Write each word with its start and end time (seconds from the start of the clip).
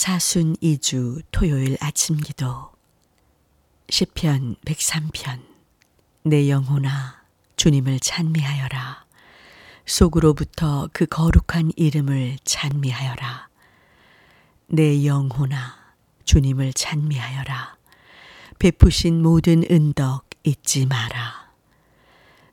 사순 0.00 0.54
2주 0.58 1.22
토요일 1.32 1.76
아침 1.80 2.18
기도. 2.18 2.70
시편 3.90 4.54
103편. 4.64 5.40
내 6.22 6.48
영혼아 6.48 7.20
주님을 7.56 7.98
찬미하여라. 7.98 9.04
속으로부터 9.86 10.88
그 10.92 11.04
거룩한 11.06 11.72
이름을 11.74 12.38
찬미하여라. 12.44 13.48
내 14.68 15.04
영혼아 15.04 15.56
주님을 16.24 16.74
찬미하여라. 16.74 17.76
베푸신 18.60 19.20
모든 19.20 19.64
은덕 19.68 20.30
잊지 20.44 20.86
마라. 20.86 21.50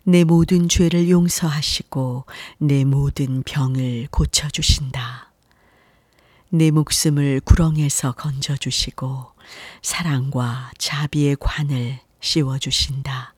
내 0.04 0.23
모든 0.23 0.68
죄를 0.68 1.12
용서하시고 1.12 2.26
내 2.57 2.85
모든 2.85 3.43
병을 3.43 4.07
고쳐 4.09 4.49
주신다 4.49 5.34
내 6.58 6.72
목숨을 6.72 7.41
구렁에서 7.41 8.14
건져주시고 8.14 9.34
사랑과 9.82 10.72
자비의 10.77 11.36
관을 11.38 12.00
씌워주신다. 12.22 13.36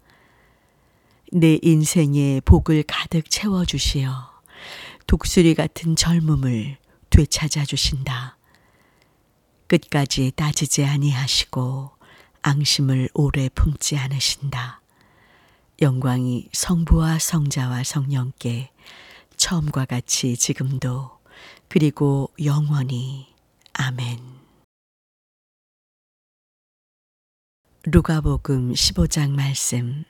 내 1.32 1.58
인생에 1.64 2.42
복을 2.46 2.84
가득 2.84 3.28
채워주시어 3.32 4.32
독수리 5.08 5.56
같은 5.56 5.96
젊음을 5.96 6.78
되찾아 7.10 7.66
주신다. 7.66 8.38
끝까지 9.66 10.32
따지지 10.36 10.86
아니하시고 10.86 11.90
앙심을 12.44 13.10
오래 13.16 13.50
품지 13.50 13.98
않으신다. 13.98 14.82
영광이 15.82 16.50
성부와 16.54 17.18
성자와 17.18 17.84
성령께 17.84 18.70
처음과 19.38 19.86
같이 19.86 20.38
지금도 20.38 21.17
그리고 21.68 22.32
영원히 22.44 23.28
아멘. 23.74 24.20
루가복음 27.84 28.74
15장 28.74 29.32
말씀 29.32 30.04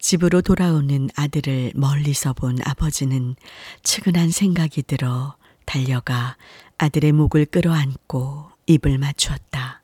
집으로 0.00 0.42
돌아오는 0.42 1.08
아들을 1.14 1.72
멀리서 1.76 2.32
본 2.32 2.58
아버지는 2.64 3.36
측은한 3.84 4.30
생각이 4.30 4.82
들어 4.82 5.36
달려가 5.64 6.36
아들의 6.78 7.12
목을 7.12 7.46
끌어안고 7.46 8.50
입을 8.66 8.98
맞추었다. 8.98 9.82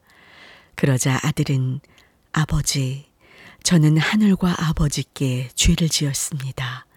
그러자 0.74 1.20
아들은 1.22 1.78
아버지, 2.32 3.06
저는 3.62 3.98
하늘과 3.98 4.56
아버지께 4.68 5.50
죄를 5.54 5.88
지었습니다. 5.88 6.88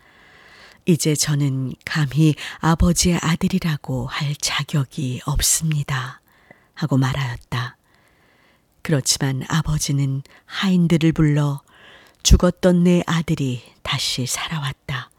이제 0.92 1.16
저는 1.16 1.72
감히 1.86 2.36
아버지의 2.60 3.18
아들이라고 3.22 4.08
할 4.08 4.36
자격이 4.36 5.22
없습니다. 5.26 6.20
하고 6.74 6.98
말하였다. 6.98 7.78
그렇지만 8.82 9.44
아버지는 9.48 10.22
하인들을 10.46 11.14
불러 11.14 11.62
죽었던 12.24 12.84
내 12.84 13.04
아들이 13.08 13.64
다시 13.84 14.26
살아왔다. 14.26 15.12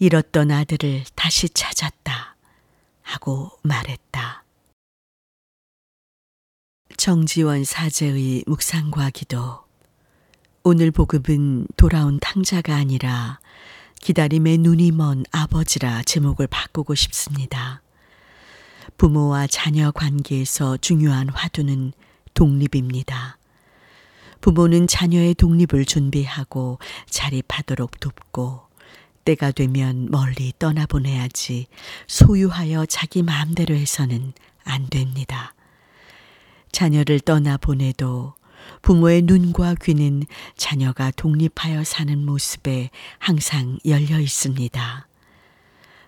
잃었던 0.00 0.50
아들을 0.50 1.04
다시 1.14 1.48
찾았다. 1.48 2.36
하고 3.00 3.52
말했다. 3.62 4.44
정지원 6.98 7.64
사제의 7.64 8.44
묵상과 8.46 9.10
기도. 9.10 9.64
오늘 10.62 10.90
복음은 10.90 11.68
돌아온 11.78 12.18
탕자가 12.20 12.74
아니라 12.74 13.40
기다림의 14.04 14.58
눈이 14.58 14.92
먼 14.92 15.24
아버지라 15.32 16.02
제목을 16.02 16.46
바꾸고 16.46 16.94
싶습니다. 16.94 17.80
부모와 18.98 19.46
자녀 19.46 19.90
관계에서 19.92 20.76
중요한 20.76 21.30
화두는 21.30 21.94
독립입니다. 22.34 23.38
부모는 24.42 24.88
자녀의 24.88 25.32
독립을 25.36 25.86
준비하고 25.86 26.80
자립하도록 27.08 27.98
돕고 27.98 28.66
때가 29.24 29.52
되면 29.52 30.10
멀리 30.10 30.52
떠나보내야지 30.58 31.66
소유하여 32.06 32.84
자기 32.84 33.22
마음대로 33.22 33.74
해서는 33.74 34.34
안 34.64 34.86
됩니다. 34.90 35.54
자녀를 36.72 37.20
떠나보내도 37.20 38.33
부모의 38.84 39.22
눈과 39.22 39.76
귀는 39.82 40.24
자녀가 40.58 41.10
독립하여 41.10 41.84
사는 41.84 42.26
모습에 42.26 42.90
항상 43.18 43.78
열려 43.86 44.20
있습니다. 44.20 45.08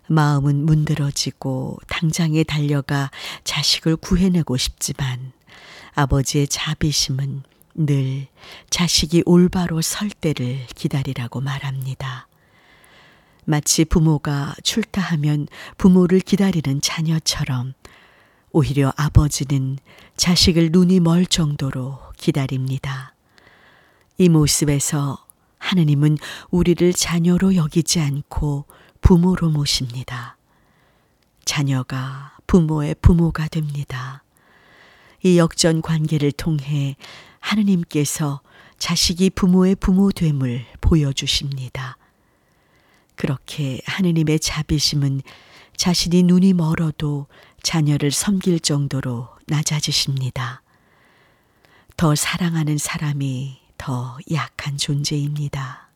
마음은 0.09 0.67
문드러지고 0.67 1.79
당장에 1.89 2.45
달려가 2.45 3.11
자식을 3.45 3.97
구해내고 3.97 4.59
싶지만 4.59 5.33
아버지의 5.95 6.49
자비심은 6.49 7.45
늘 7.77 8.27
자식이 8.69 9.23
올바로 9.25 9.81
설 9.81 10.11
때를 10.11 10.67
기다리라고 10.75 11.41
말합니다. 11.41 12.29
마치 13.47 13.87
부모가 13.87 14.55
출타하면 14.63 15.49
부모를 15.79 16.21
기다리는 16.21 16.83
자녀처럼 16.83 17.73
오히려 18.53 18.93
아버지는 18.97 19.79
자식을 20.19 20.73
눈이 20.73 21.01
멀 21.01 21.25
정도로 21.25 22.06
기다립니다. 22.17 23.15
이 24.19 24.29
모습에서 24.29 25.25
하느님은 25.59 26.19
우리를 26.51 26.93
자녀로 26.93 27.57
여기지 27.57 28.01
않고 28.01 28.67
부모로 29.01 29.51
모십니다. 29.51 30.37
자녀가 31.45 32.37
부모의 32.47 32.97
부모가 33.01 33.49
됩니다. 33.49 34.23
이 35.23 35.39
역전 35.39 35.83
관계를 35.83 36.33
통해 36.33 36.97
하느님께서 37.41 38.41
자식이 38.79 39.31
부모의 39.31 39.77
부모됨을 39.77 40.67
보여주십니다. 40.81 41.97
그렇게 43.15 43.81
하느님의 43.87 44.39
자비심은 44.41 45.23
자신이 45.77 46.23
눈이 46.23 46.53
멀어도 46.53 47.27
자녀를 47.63 48.11
섬길 48.11 48.61
정도로 48.61 49.29
낮아지십니다. 49.47 50.63
더 51.97 52.15
사랑하는 52.15 52.77
사람이 52.77 53.59
더 53.79 54.19
약한 54.31 54.77
존재입니다. 54.77 55.89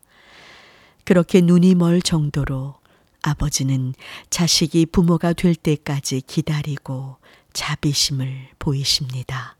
그렇게 1.04 1.40
눈이 1.40 1.74
멀 1.74 2.00
정도로 2.00 2.76
아버지는 3.22 3.94
자식이 4.30 4.86
부모가 4.86 5.34
될 5.34 5.54
때까지 5.54 6.22
기다리고 6.22 7.16
자비심을 7.52 8.48
보이십니다. 8.58 9.56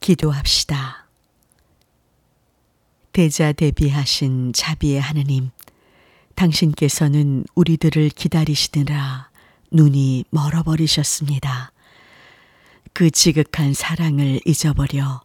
기도합시다. 0.00 1.06
대자 3.12 3.52
대비하신 3.52 4.52
자비의 4.52 5.00
하느님, 5.00 5.50
당신께서는 6.34 7.44
우리들을 7.54 8.08
기다리시느라 8.08 9.30
눈이 9.70 10.24
멀어버리셨습니다. 10.30 11.71
그 12.92 13.10
지극한 13.10 13.72
사랑을 13.72 14.40
잊어버려 14.44 15.22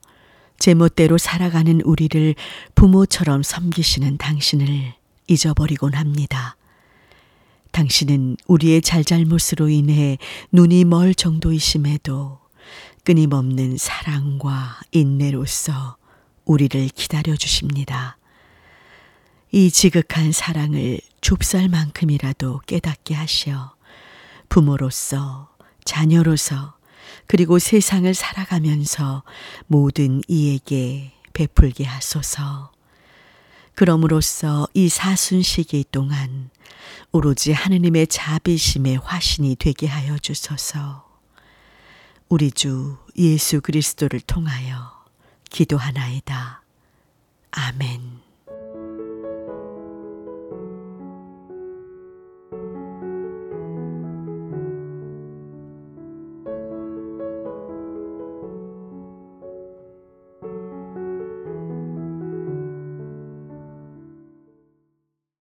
제멋대로 0.60 1.18
살아가는 1.18 1.82
우리를 1.82 2.36
부모처럼 2.76 3.44
섬기시는 3.44 4.18
당신을 4.18 4.94
잊어버리곤 5.28 5.94
합니다. 5.94 6.56
당신은 7.72 8.38
우리의 8.48 8.82
잘잘못으로 8.82 9.70
인해 9.70 10.18
눈이 10.52 10.86
멀 10.86 11.14
정도이심에도 11.14 12.40
끊임없는 13.04 13.78
사랑과 13.78 14.80
인내로서 14.92 15.98
우리를 16.46 16.90
기다려 16.96 17.36
주십니다. 17.36 18.18
이 19.52 19.70
지극한 19.70 20.32
사랑을 20.32 21.00
좁쌀만큼이라도 21.22 22.62
깨닫게 22.66 23.14
하시어 23.14 23.76
부모로서 24.50 25.50
자녀로서 25.86 26.77
그리고 27.28 27.60
세상을 27.60 28.12
살아가면서 28.14 29.24
모든 29.68 30.22
이에게 30.28 31.12
베풀게 31.34 31.84
하소서. 31.84 32.72
그럼으로써 33.76 34.68
이 34.74 34.90
사순 34.90 35.44
시기 35.44 35.86
동안 35.92 36.50
오로지 37.12 37.52
하느님의 37.52 38.08
자비심의 38.08 38.98
화신이 38.98 39.58
되게 39.60 39.88
하여 39.88 40.18
주소서. 40.18 41.06
우리 42.30 42.52
주 42.52 42.98
예수 43.18 43.62
그리스도를 43.62 44.20
통하여 44.22 45.06
기도하나이다. 45.50 46.64
아멘. 47.52 48.17